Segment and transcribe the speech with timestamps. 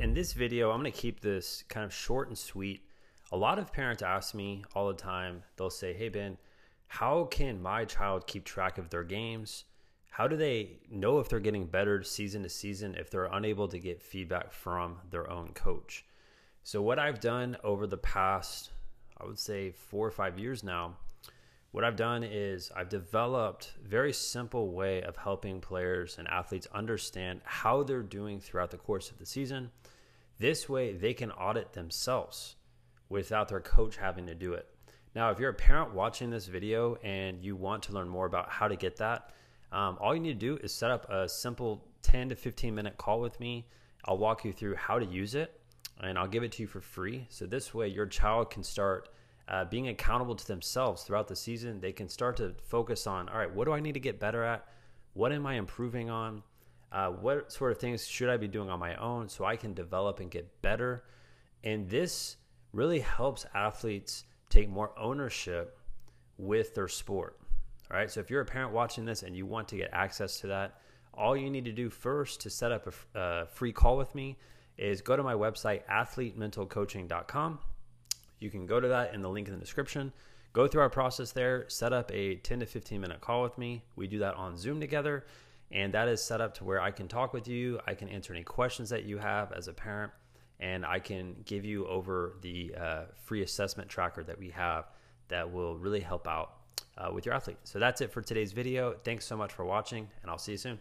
[0.00, 2.86] in this video, I'm going to keep this kind of short and sweet.
[3.32, 6.38] A lot of parents ask me all the time, they'll say, Hey, Ben,
[6.86, 9.64] how can my child keep track of their games?
[10.10, 13.78] How do they know if they're getting better season to season if they're unable to
[13.78, 16.06] get feedback from their own coach?
[16.62, 18.70] So, what I've done over the past,
[19.20, 20.96] I would say, four or five years now,
[21.72, 27.42] what I've done is I've developed very simple way of helping players and athletes understand
[27.44, 29.70] how they're doing throughout the course of the season.
[30.38, 32.56] This way, they can audit themselves
[33.08, 34.66] without their coach having to do it.
[35.14, 38.50] Now, if you're a parent watching this video and you want to learn more about
[38.50, 39.32] how to get that,
[39.70, 42.96] um, all you need to do is set up a simple 10 to 15 minute
[42.96, 43.68] call with me.
[44.06, 45.60] I'll walk you through how to use it
[46.00, 47.26] and I'll give it to you for free.
[47.28, 49.08] So this way, your child can start
[49.50, 51.80] uh, being accountable to themselves throughout the season.
[51.80, 54.44] They can start to focus on, all right, what do I need to get better
[54.44, 54.66] at?
[55.14, 56.42] What am I improving on?
[56.92, 59.74] Uh, what sort of things should I be doing on my own so I can
[59.74, 61.04] develop and get better?
[61.64, 62.36] And this
[62.72, 65.78] really helps athletes take more ownership
[66.38, 67.38] with their sport.
[67.90, 68.10] All right.
[68.10, 70.80] So if you're a parent watching this and you want to get access to that,
[71.12, 74.38] all you need to do first to set up a, a free call with me
[74.78, 77.58] is go to my website, athletementalcoaching.com.
[78.40, 80.12] You can go to that in the link in the description.
[80.52, 83.84] Go through our process there, set up a 10 to 15 minute call with me.
[83.94, 85.26] We do that on Zoom together,
[85.70, 87.78] and that is set up to where I can talk with you.
[87.86, 90.10] I can answer any questions that you have as a parent,
[90.58, 94.86] and I can give you over the uh, free assessment tracker that we have
[95.28, 96.54] that will really help out
[96.98, 97.58] uh, with your athlete.
[97.62, 98.96] So that's it for today's video.
[99.04, 100.80] Thanks so much for watching, and I'll see you soon.